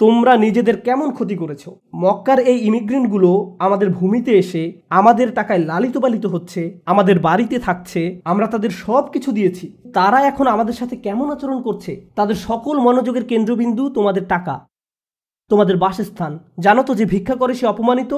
[0.00, 1.62] তোমরা নিজেদের কেমন ক্ষতি করেছ?
[2.02, 6.60] মক্কার এই ইমিগ্রেন্টগুলো আমাদের ভূমিতে এসে আমাদের টাকায় লালিত পালিত হচ্ছে,
[6.92, 11.92] আমাদের বাড়িতে থাকছে, আমরা তাদের সব কিছু দিয়েছি। তারা এখন আমাদের সাথে কেমন আচরণ করছে?
[12.18, 14.54] তাদের সকল মনোযোগের কেন্দ্রবিন্দু তোমাদের টাকা,
[15.50, 18.12] তোমাদের বাসস্থান। জানো তো যে ভিক্ষা করে সে অপমানিত,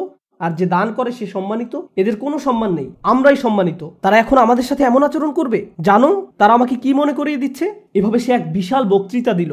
[0.45, 1.75] আর যে দান করে সে সম্মানিত?
[1.97, 5.61] এদের কোনো সম্মান নেই, আমরাই সম্মানিত। তারা এখন আমাদের সাথে এমন আচরণ করবে?
[5.81, 6.11] জানো,
[6.41, 7.67] তারা আমাকে কি মনে করিয়ে দিচ্ছে?
[7.99, 9.53] এভাবে সে এক বিশাল বক্তৃতা দিল।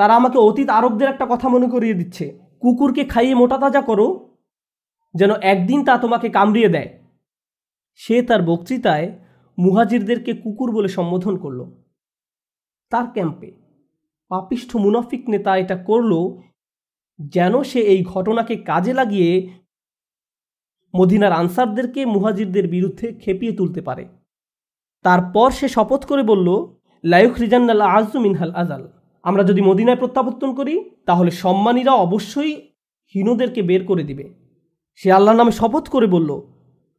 [0.00, 4.36] তারা আমাকে অতীত আরবদের একটা কথা মনে করিয়ে দিচ্ছে। কুকুরকে খাইয়ে মোটা তাজা করো,
[5.14, 6.90] যেন একদিন তা তোমাকে কামড়িয়ে দেয়।
[7.94, 9.06] সে তার বক্তৃতায়
[9.58, 11.60] মুহাজিরদেরকে কুকুর বলে সম্বোধন করল।
[12.90, 13.50] তার ক্যাম্পে
[14.28, 16.12] পাপিষ্ঠ মুনাফিক নেতা এটা করল,
[17.18, 19.30] যেন সে এই ঘটনাকে কাজে লাগিয়ে
[20.94, 24.04] মদিনার আনসারদেরকে মুহাজিরদের বিরুদ্ধে খেপিয়ে তুলতে পারে।
[25.02, 26.48] তারপর সে শপথ করে বলল
[27.04, 28.82] লায়ুখ রিজান্নাল্লা আজু মিনহাল আজাল
[29.24, 30.74] আমরা যদি মদিনায় প্রত্যাবর্তন করি,
[31.06, 32.52] তাহলে সম্মানীরা অবশ্যই
[33.14, 34.24] হীনদেরকে বের করে দিবে।
[35.00, 36.30] সে আল্লাহর নামে শপথ করে বলল,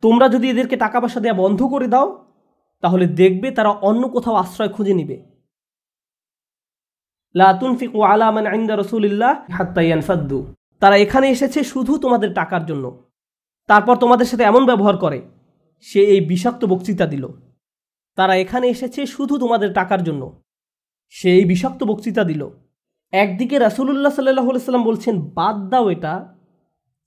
[0.04, 2.08] তোমরা যদি এদেরকে টাকা পয়সা দেওয়া বন্ধ করে দাও,
[2.84, 5.18] তাহলে দেখবে তারা অন্য কোথাও আশ্রয় খুঁজে নিবে।
[7.36, 10.40] লাতুন ফিকু আলামান আইন্দা রসুলিল্লাহ হাত্তাইয়ান ফাদ্দু
[10.80, 12.86] তারা এখানে এসেছে শুধু তোমাদের টাকার জন্য।
[13.70, 15.20] তারপর তোমাদের সাথে এমন ব্যবহার করে,
[15.80, 17.24] সে এই বিষাক্ত বক্তৃতা দিল।
[18.16, 20.24] তারা এখানে এসেছে শুধু তোমাদের টাকার জন্য।
[21.13, 22.50] সে এই বিষাক্ত বক্তৃতা দিল।
[23.12, 26.36] একদিকে রাসুলুল্লাহ সাল্লাহ সাল্লাম বলছেন, বাদ দাও এটা।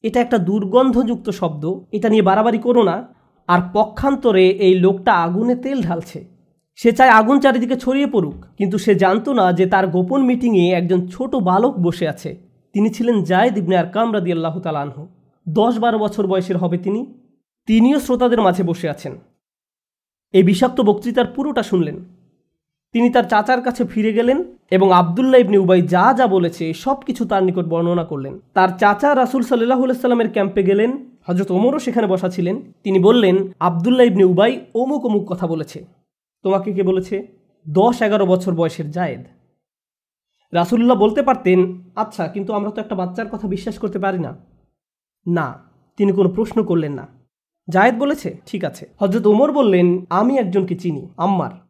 [0.03, 3.15] এটা একটা দুর্গন্ধযুক্ত শব্দ। এটা নিয়ে বাড়াবাড়ি করো না।
[3.49, 6.25] আর পক্ষান্তরে এই লোকটা আগুনে তেল ঢালছে।
[6.77, 11.07] সে চায় আগুন চারিদিকে ছড়িয়ে পড়ুক, কিন্তু সে জানতো না যে তার গোপন মিটিংয়ে একজন
[11.07, 12.37] ছোট বালক বসে আছে।
[12.73, 15.07] তিনি ছিলেন জায়দ ইবনে আর কামরাদি আল্লাহ তালানহ
[15.49, 17.07] দশ বারো বছর বয়সের হবে তিনি।
[17.67, 19.19] তিনিও শ্রোতাদের মাঝে বসে আছেন।
[20.33, 22.14] এই বিষাক্ত বক্তৃতার পুরোটা শুনলেন।
[22.95, 27.25] তিনি তার চাচার কাছে ফিরে গেলেন এবং আবদুল্লাহ ইবনে উবাই যা যা বলেছে, সব কিছু
[27.25, 32.29] তার নিকট বর্ণনা করলেন। তার চাচা রাসুল সাল্লাহ সাল্লামের ক্যাম্পে গেলেন। হজরত ওমরও সেখানে বসা
[32.29, 35.85] ছিলেন। তিনি বললেন, আবদুল্লাহ ইবনে উবাই অমুক অমুক কথা বলেছে।
[36.43, 37.27] তোমাকে কে বলেছে?
[37.69, 39.25] দশ এগারো বছর বয়সের জায়েদ।
[40.53, 44.37] রাসুল্লাহ বলতে পারতেন আচ্ছা কিন্তু আমরা তো একটা বাচ্চার কথা বিশ্বাস করতে পারি না।
[45.27, 45.61] না,
[45.97, 47.07] তিনি কোনো প্রশ্ন করলেন না।
[47.69, 48.41] জায়েদ বলেছে?
[48.47, 51.64] ঠিক আছে। হজরত ওমর বললেন, আমি একজনকে চিনি, আম্মার।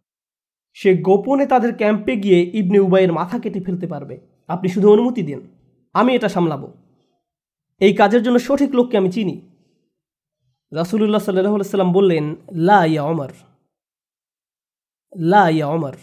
[0.75, 5.41] সে গোপনে তাদের ক্যাম্পে গিয়ে ইবনে উবাইয়ের মাথা কেটে ফেলতে পারবে। আপনি শুধু অনুমতি দিন।
[5.93, 6.73] আমি এটা সামলাবো।
[7.81, 9.41] এই কাজের জন্য সঠিক লোককে আমি চিনি।
[10.73, 13.31] রাসুলুল্লাহ সাল্লাহ সাল্লাম বললেন, লা ইয়া অমর
[15.17, 15.95] লা ইয়া অমর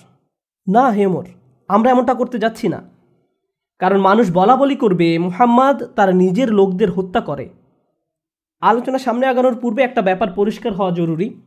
[0.68, 1.26] না হে ওমর,
[1.68, 2.82] আমরা এমনটা করতে যাচ্ছি না।
[3.80, 7.50] কারণ মানুষ বলা বলি করবে, মুহাম্মদ তার নিজের লোকদের হত্যা করে।
[8.62, 11.42] আলোচনা সামনে আগানোর পূর্বে একটা ব্যাপার পরিষ্কার হওয়া জরুরি।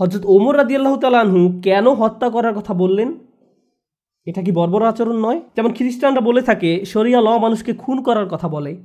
[0.00, 3.14] হজরত ওমর রাদিয়াল্লাহ তালাহু কেন হত্যা করার কথা বললেন?
[4.26, 5.40] এটা কি বর্বর আচরণ নয়?
[5.56, 8.76] যেমন খ্রিস্টানরা বলে থাকে, শরিয়া ল মানুষকে খুন করার কথা বলে।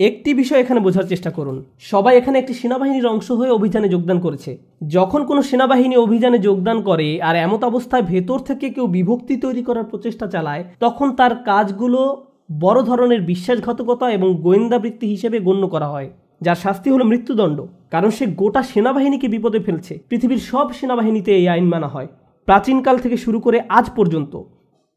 [0.00, 4.58] একটি বিষয় এখানে বোঝার চেষ্টা করুন। সবাই এখানে একটি সেনাবাহিনীর অংশ হয়ে অভিযানে যোগদান করেছে।
[4.88, 9.84] যখন কোনো সেনাবাহিনী অভিযানে যোগদান করে আর এমত অবস্থায় ভেতর থেকে কেউ বিভক্তি তৈরি করার
[9.84, 12.26] প্রচেষ্টা চালায়, তখন তার কাজগুলো
[12.60, 16.10] বড় ধরনের বিশ্বাসঘাতকতা এবং গোয়েন্দাবৃত্তি হিসেবে গণ্য করা হয়।
[16.44, 17.58] যার শাস্তি হলো মৃত্যুদণ্ড,
[17.94, 22.08] কারণ সে গোটা সেনাবাহিনীকে বিপদে ফেলছে। পৃথিবীর সব সেনাবাহিনীতে এই আইন মানা হয়।
[22.48, 24.34] প্রাচীনকাল থেকে শুরু করে আজ পর্যন্ত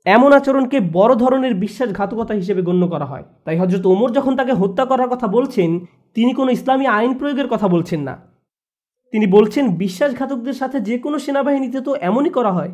[0.06, 4.84] এমন আচরণকে বড় ধরনের বিশ্বাসঘাতকতা হিসেবে গণ্য করা হয়। তাই হজরত ওমর যখন তাকে হত্যা
[4.86, 5.70] করার কথা বলছেন,
[6.16, 8.16] তিনি কোনো ইসলামী আইন প্রয়োগের কথা বলছেন না।
[9.14, 12.72] তিনি বলছেন, বিশ্বাসঘাতকদের সাথে যে কোনো সেনাবাহিনীতে তো এমনই করা হয়।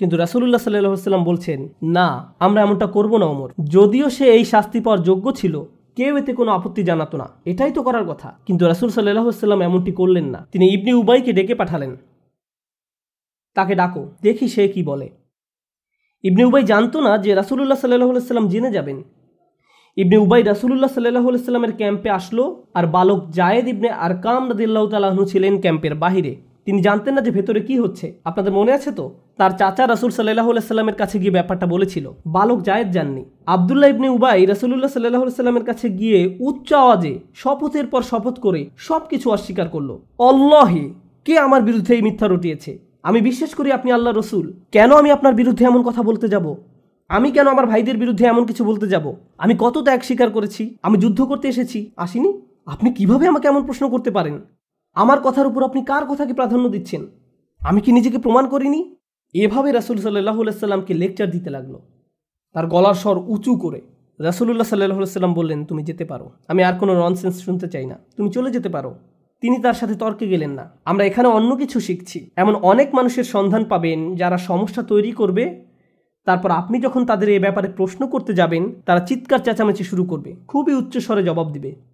[0.00, 1.58] কিন্তু রাসুলুল্লাহ সাল্লাম বলছেন,
[1.96, 2.08] না,
[2.38, 5.54] আমরা এমনটা করব না, ওমর। যদিও সে এই শাস্তি পাওয়ার যোগ্য ছিল
[5.96, 10.24] কেউ এতে কোনো আপত্তি জানাতো না। এটাই তো করার কথা। কিন্তু রাসুল সাল্লাহ এমনটি করলেন
[10.24, 11.96] না। তিনি ইবনি উবাইকে ডেকে পাঠালেন।
[13.54, 15.10] তাকে ডাকো, দেখি সে কি বলে।
[16.22, 19.02] ইবনে উবাই জানতো না যে রাসুলুল্লাহ সাল্লাহ সাল্লাম জেনে যাবেন।
[19.96, 25.60] ইবনে উবাই রাসুলুল্লাহ সাল্লাহ সাল্লামের ক্যাম্পে আসলো আর বালক জায়েদ ইবনে আরকাম রাদিল্লাহ তালাহনু ছিলেন
[25.60, 29.14] ক্যাম্পের বাহিরে। তিনি জানতেন না যে ভেতরে কি হচ্ছে। আপনাদের মনে আছে তো?
[29.36, 34.46] তার চাচা রাসুল সাল্লাহ সাল্লামের কাছে গিয়ে ব্যাপারটা বলেছিল। বালক জায়েদ যাননি আবদুল্লাহ ইবনে উবাই
[34.46, 39.98] রাসুলুল্লাহ সাল্লাহ সাল্লামের কাছে গিয়ে উচ্চ আওয়াজে শপথের পর শপথ করে সব কিছু অস্বীকার করল।
[40.18, 40.90] অল্লাহে,
[41.24, 42.78] কে আমার বিরুদ্ধে এই মিথ্যা রটিয়েছে?
[43.02, 46.56] আমি বিশ্বাস করি আপনি আল্লাহ রসুল। কেন আমি আপনার বিরুদ্ধে এমন কথা বলতে যাব?
[47.08, 49.14] আমি কেন আমার ভাইদের বিরুদ্ধে এমন কিছু বলতে যাব?
[49.38, 50.76] আমি কত ত্যাগ স্বীকার করেছি?
[50.82, 51.90] আমি যুদ্ধ করতে এসেছি?
[51.96, 52.40] আসিনি?
[52.66, 54.40] আপনি কীভাবে আমাকে এমন প্রশ্ন করতে পারেন?
[54.94, 57.06] আমার কথার উপর আপনি কার কথাকে প্রাধান্য দিচ্ছেন?
[57.60, 58.96] আমি কি নিজেকে প্রমাণ করিনি?
[59.34, 61.78] এভাবে রাসুল সাল্লাহ সাল্লামকে লেকচার দিতে লাগল।
[62.52, 63.80] তার গলার স্বর উঁচু করে
[64.20, 68.30] রাসুলুল্লাহ সাল্লাহ সাল্লাম বললেন, তুমি যেতে পারো। আমি আর কোনো ননসেন্স শুনতে চাই না। তুমি
[68.30, 68.94] চলে যেতে পারো।
[69.40, 73.64] তিনি তার সাথে তর্কে গেলেন না। আমরা এখানে অন্য কিছু শিখছি। এমন অনেক মানুষের সন্ধান
[73.64, 75.64] পাবেন যারা সমস্যা তৈরি করবে।
[76.24, 80.74] তারপর আপনি যখন তাদের এ ব্যাপারে প্রশ্ন করতে যাবেন, তারা চিৎকার চেঁচামেচি শুরু করবে। খুবই
[80.74, 81.93] উচ্চস্বরে জবাব দিবে।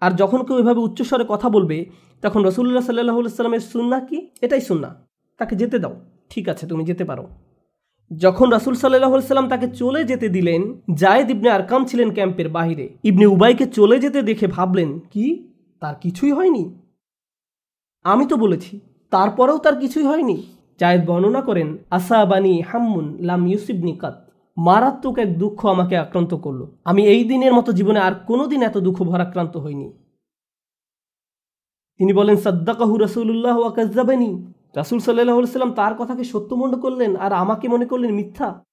[0.00, 1.86] আর যখন কেউ এভাবে উচ্চস্বরে কথা বলবে,
[2.22, 4.30] তখন রসুল্লাহ সাল্লাহ সাল্লামের সুন্না কি?
[4.40, 5.06] এটাই সুন্না
[5.38, 7.28] তাকে যেতে দাও। ঠিক আছে, তুমি যেতে পারো।
[8.16, 13.26] যখন রাসুল সাল্লাহ সাল্লাম তাকে চলে যেতে দিলেন, জায়েদ ইবনে আরকাম ছিলেন ক্যাম্পের বাহিরে। ইবনে
[13.26, 15.52] উবাইকে চলে যেতে দেখে ভাবলেন, কি?
[15.80, 16.80] তার কিছুই হয়নি?
[18.04, 18.80] আমি তো বলেছি,
[19.10, 20.42] তারপরেও তার কিছুই হয়নি।
[20.80, 24.25] জায়েদ বর্ণনা করেন, আসাবানি হাম্মুন লাম ইউসিবনি কাত।
[24.56, 28.78] মারাত্মক এক দুঃখ আমাকে আক্রান্ত করল। আমি এই দিনের মতো জীবনে আর কোনো দিন এত
[28.78, 29.92] দুঃখ ভরাক্রান্ত হইনি।
[31.96, 37.86] তিনি বলেন, সাদ্দাকাহু রসুল্লাহ ওয়াকাজ্জাবানি রাসুল সাল্লাহ সাল্লাম তার কথাকে সত্যমণ্ড করলেন আর আমাকে মনে
[37.86, 38.64] করলেন মিথ্যা।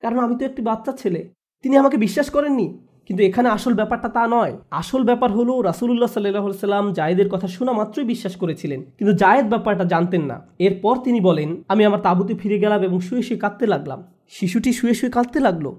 [0.00, 2.78] কারণ আমি তো একটি বাচ্চা ছেলে। তিনি আমাকে বিশ্বাস করেননি।
[3.10, 7.72] কিন্তু এখানে আসল ব্যাপারটা তা নয়। আসল ব্যাপার হলো রাসুলুল্লাহ সাল্লাহ সাল্লাম জায়েদের কথা শোনা
[7.72, 12.58] মাত্রই বিশ্বাস করেছিলেন। কিন্তু জায়েদ ব্যাপারটা জানতেন না। এরপর তিনি বলেন, আমি আমার তাঁবুতে ফিরে
[12.58, 15.72] গেলাম এবং শুয়ে শুয়ে কাঁদতে লাগলাম। শিশুটি শুয়ে শুয়ে কাঁদতে লাগল।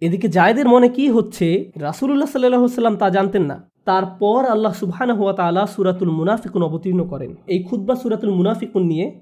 [0.00, 5.32] এদিকে জায়েদের মনে কি হচ্ছে, রাসুলুল্লাহ সাল্লাহ সাল্লাম তা জানতেন না। তারপর আল্লাহ সুবহানা হুয়া
[5.32, 9.20] তালা সুরাতুল মুনাফিকুন অবতীর্ণ করেন। এই খুদ্া সুরাতুল মুনাফিকুন নিয়ে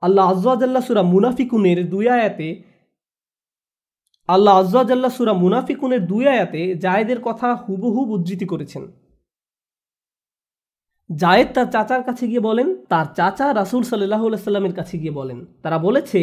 [0.00, 2.69] আল্লাহ আজ্লাহ সুরা মুনাফিকুনের দুই আয়াতে
[4.28, 8.84] আল্লাহ আজ্লাহ সুরা মুনাফিকুনের দুই আয়াতে জায়েদের কথা হুবহুব উদ্ধৃতি করেছেন।
[11.10, 15.78] জায়েদ তার চাচার কাছে গিয়ে বলেন, তার চাচা রাসুল সাল্লাহ সাল্লামের কাছে গিয়ে বলেন, তারা
[15.78, 16.20] বলেছে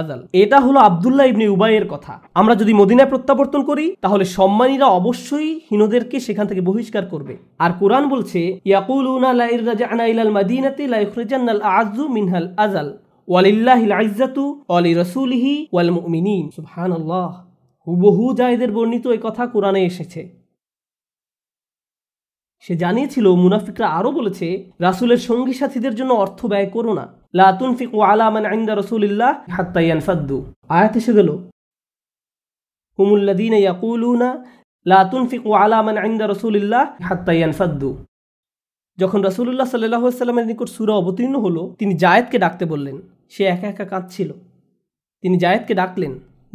[0.00, 5.60] আজাল এটা হলো আবদুল্লাহ ইবনে উবাইয়ের কথা। আমরা যদি মদিনায় প্রত্যাবর্তন করি, তাহলে সম্মানীরা অবশ্যই
[5.70, 12.04] হিনোদেরকে সেখান থেকে বহিষ্কার করবে। আর কোরআন বলছে, ইয়াকুলুনা লাইর রাজানা ইলাল মাদিনাতে লাইখরিজান্নাল আযু
[12.16, 12.90] মিনহাল আজাল
[13.28, 16.44] ওয়ালিল্লাহিল আইজ্জাতু ওয়ালি রাসূলিহি ওয়াল মুমিনিন।
[17.86, 20.22] হুবহু জায়েদের বর্ণিত এই কথা কোরআনে এসেছে।
[22.64, 24.46] সে জানিয়েছিল, মুনাফিকরা আরও বলেছে,
[24.80, 27.04] রাসুলের সঙ্গী সাথীদের জন্য অর্থ ব্যয় করো না।
[27.38, 31.30] লাতুন ফিক আলামান আইন্দা রসুলিল্লাহ হাত্তাইয়ান ফাদ্দু আয়াত এসে গেল।
[32.98, 34.28] হুমুল্লাদিন ইয়াকুলুনা
[34.86, 37.90] লাতুন ফিক আলামান আইন্দা রসুলিল্লাহ হাত্তাইয়ান ফাদ্দু
[39.00, 42.96] যখন রসুল্লাহ সাল্লাহ সাল্লামের নিকট সুরা অবতীর্ণ হলো, তিনি জায়েদকে ডাকতে বললেন।
[43.30, 44.30] সে একা একা কাঁদছিল।
[45.22, 46.12] তিনি জায়েদকে ডাকলেন,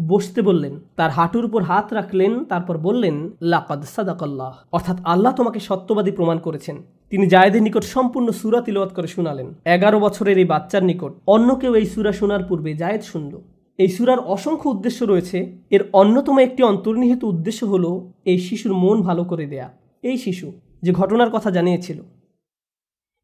[0.08, 6.12] বসতে বললেন, তার হাঁটুর উপর হাত রাখলেন, তারপর বললেন, লাকাদ সাদাকাল্লাহ। অর্থাৎ আল্লাহ তোমাকে সত্যবাদী
[6.12, 6.78] প্রমাণ করেছেন।
[7.10, 11.74] তিনি জায়েদের নিকট সম্পূর্ণ সুরা তিলওয়াত করে শোনালেন। এগারো বছরের এই বাচ্চার নিকট অন্য কেউ
[11.76, 13.34] এই সুরা শোনার পূর্বে জায়েদ শুনল।
[13.78, 15.38] এই সুরার অসংখ্য উদ্দেশ্য রয়েছে।
[15.70, 19.68] এর অন্যতম একটি অন্তর্নিহিত উদ্দেশ্য হলো, এই শিশুর মন ভালো করে দেয়া।
[20.04, 20.52] এই শিশু
[20.84, 22.00] যে ঘটনার কথা জানিয়েছিল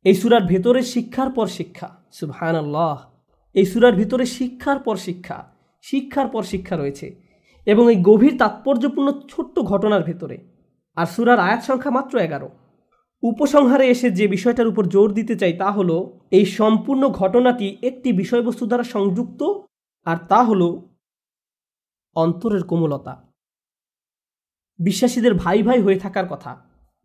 [0.06, 2.98] এই সুরার ভেতরে শিক্ষার পর শিক্ষা সুবহান আল্লাহ
[3.56, 5.38] এই সুরার ভিতরে শিক্ষার পর শিক্ষা,
[5.82, 7.08] শিক্ষার পর শিক্ষা রয়েছে
[7.68, 10.38] এবং এই গভীর তাৎপর্যপূর্ণ ছোট্ট ঘটনার ভেতরে।
[10.96, 12.50] আর সুরার আয়াত সংখ্যা মাত্র এগারো।
[13.24, 18.66] উপসংহারে এসে যে বিষয়টার উপর জোর দিতে চাই তা হলো, এই সম্পূর্ণ ঘটনাটি একটি বিষয়বস্তু
[18.66, 19.42] দ্বারা সংযুক্ত,
[20.06, 20.68] আর তা হলো
[22.16, 23.14] অন্তরের কোমলতা।
[24.80, 26.52] বিশ্বাসীদের ভাই ভাই হয়ে থাকার কথা।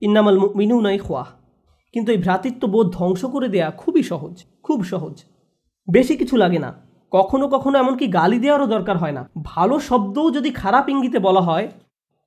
[0.01, 1.25] ইন্নামাল মিনু নাই খোয়া
[1.97, 5.25] কিন্তু এই ভ্রাতৃত্ববোধ ধ্বংস করে দেয়া খুবই সহজ, খুব সহজ।
[5.89, 6.75] বেশি কিছু লাগে না।
[7.11, 11.69] কখনো কখনো এমনকি গালি দেওয়ারও দরকার হয় না। ভালো শব্দও যদি খারাপ ইঙ্গিতে বলা হয়,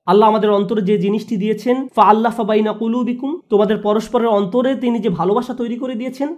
[0.06, 5.08] আল্লাহ আমাদের অন্তরে যে জিনিসটি দিয়েছেন, ফা আল্লাহ ফাবাইনা কুলুবিকুম, তোমাদের পরস্পরের অন্তরে তিনি যে
[5.08, 6.36] ভালোবাসা তৈরি করে দিয়েছেন,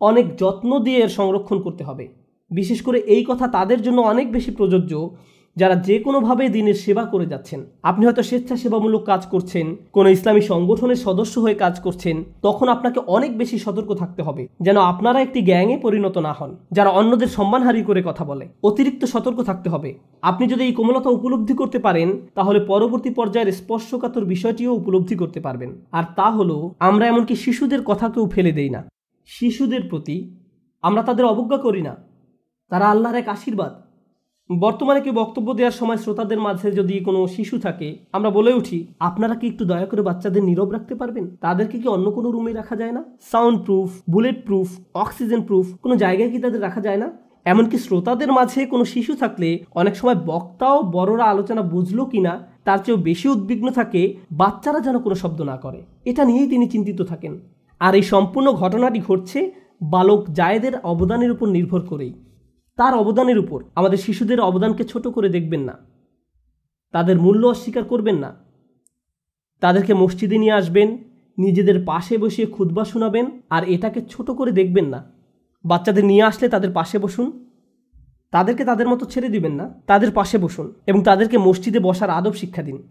[0.00, 2.08] অনেক যত্ন দিয়ে এর সংরক্ষণ করতে হবে।
[2.50, 5.10] বিশেষ করে এই কথা তাদের জন্য অনেক বেশি প্রযোজ্য
[5.56, 10.96] যারা যে কোনোভাবে দিনের সেবা করে যাচ্ছেন। আপনি হয়তো স্বেচ্ছাসেবামূলক কাজ করছেন, কোনো ইসলামী সংগঠনের
[10.96, 15.78] সদস্য হয়ে কাজ করছেন, তখন আপনাকে অনেক বেশি সতর্ক থাকতে হবে, যেন আপনারা একটি গ্যাংয়ে
[15.78, 20.64] পরিণত না হন, যারা অন্যদের সম্মানহারি করে কথা বলে। অতিরিক্ত সতর্ক থাকতে হবে। আপনি যদি
[20.64, 26.30] এই কোমলতা উপলব্ধি করতে পারেন, তাহলে পরবর্তী পর্যায়ের স্পর্শকাতর বিষয়টিও উপলব্ধি করতে পারবেন। আর তা
[26.30, 28.88] হলো, আমরা এমনকি শিশুদের কথাকেও ফেলে দেই না।
[29.26, 30.36] শিশুদের প্রতি
[30.82, 31.96] আমরা তাদের অবজ্ঞা করি না।
[32.70, 33.91] তারা আল্লাহর এক আশীর্বাদ।
[34.60, 39.34] বর্তমানে কি বক্তব্য দেওয়ার সময় শ্রোতাদের মাঝে যদি কোনো শিশু থাকে, আমরা বলে উঠি, আপনারা
[39.34, 41.36] কি একটু দয়া করে বাচ্চাদের নীরব রাখতে পারবেন?
[41.40, 43.04] তাদেরকে কি অন্য কোনো রুমে রাখা যায় না?
[43.32, 47.08] Sound proof bullet proof oxygen proof কোনো জায়গায় কি তাদের রাখা যায় না?
[47.44, 52.98] এমনকি শ্রোতাদের মাঝে কোনো শিশু থাকলে অনেক সময় বক্তাও বড়রা আলোচনা বুঝলো কিনা, তার চেয়েও
[53.02, 57.40] বেশি উদ্বিগ্ন থাকে বাচ্চারা যেন কোনো শব্দ না করে। এটা নিয়েই তিনি চিন্তিত থাকেন।
[57.80, 62.12] আর এই সম্পূর্ণ ঘটনাটি ঘটছে বালক জায়েদের অবদানের উপর নির্ভর করেই।
[62.82, 65.72] তার অবদানের উপর। আমাদের শিশুদের অবদানকে ছোট করে দেখবেন না।
[66.92, 68.34] তাদের মূল্য অস্বীকার করবেন না।
[69.60, 70.98] তাদেরকে মসজিদে নিয়ে আসবেন,
[71.38, 75.04] নিজেদের পাশে বসিয়ে খুতবা শোনাবেন আর এটাকে ছোট করে দেখবেন না।
[75.64, 77.54] বাচ্চাদের নিয়ে আসলে তাদের পাশে বসুন।
[78.30, 82.62] তাদেরকে তাদের মতো ছেড়ে দিবেন না। তাদের পাশে বসুন এবং তাদেরকে মসজিদে বসার আদব শিক্ষা
[82.62, 82.82] দিন।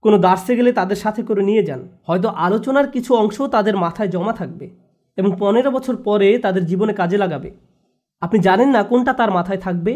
[0.00, 4.32] কোনো দার্সে গেলে তাদের সাথে করে নিয়ে যান। হয়তো আলোচনার কিছু অংশ তাদের মাথায় জমা
[4.32, 4.70] থাকবে
[5.16, 7.71] এবং পনেরো বছর পরে তাদের জীবনে কাজে লাগাবে।
[8.22, 9.92] আপনি জানেন না কোনটা তার মাথায় থাকবে?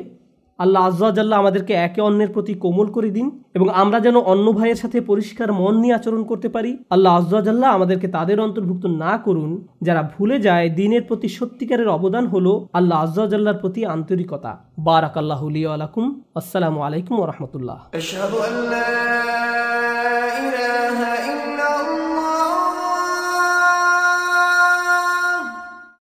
[0.59, 5.01] আল্লাহ আজ্লাহ আমাদেরকে একে অন্যের প্রতি কোমল করে দিন এবং আমরা যেন অন্য ভাইয়ের সাথে
[5.01, 10.39] পরিষ্কার মন নিয়ে আচরণ করতে পারি। আল্লাহ আজ্লাহ আমাদেরকে তাদের অন্তর্ভুক্ত না করুন, যারা ভুলে
[10.39, 17.15] যায় দিনের প্রতি সত্যিকারের অবদান হলো আল্লাহ আজ্লাহর প্রতি আন্তরিকতা। বারাক আল্লাহ আলাকুম আসসালামু আলাইকুম
[17.25, 17.79] রহমতুল্লাহ।